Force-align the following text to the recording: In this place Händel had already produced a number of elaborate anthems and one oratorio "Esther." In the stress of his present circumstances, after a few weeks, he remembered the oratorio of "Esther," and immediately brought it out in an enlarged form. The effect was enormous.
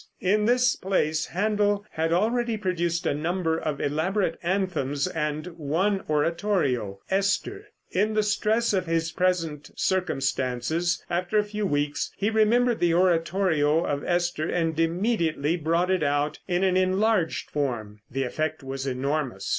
In 0.21 0.45
this 0.45 0.75
place 0.75 1.27
Händel 1.27 1.83
had 1.91 2.11
already 2.11 2.57
produced 2.57 3.05
a 3.05 3.13
number 3.13 3.55
of 3.55 3.79
elaborate 3.79 4.39
anthems 4.41 5.05
and 5.05 5.45
one 5.59 6.01
oratorio 6.09 6.99
"Esther." 7.11 7.67
In 7.91 8.15
the 8.15 8.23
stress 8.23 8.73
of 8.73 8.87
his 8.87 9.11
present 9.11 9.69
circumstances, 9.75 11.05
after 11.07 11.37
a 11.37 11.43
few 11.43 11.67
weeks, 11.67 12.11
he 12.17 12.31
remembered 12.31 12.79
the 12.79 12.95
oratorio 12.95 13.85
of 13.85 14.03
"Esther," 14.03 14.49
and 14.49 14.79
immediately 14.79 15.55
brought 15.55 15.91
it 15.91 16.01
out 16.01 16.39
in 16.47 16.63
an 16.63 16.75
enlarged 16.75 17.51
form. 17.51 17.99
The 18.09 18.23
effect 18.23 18.63
was 18.63 18.87
enormous. 18.87 19.49